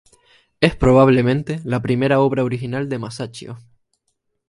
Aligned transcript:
Es 0.61 0.75
probablemente 0.75 1.59
la 1.63 1.83
primera 1.83 2.19
obra 2.21 2.43
original 2.43 2.89
de 2.89 2.97
Masaccio. 2.97 3.59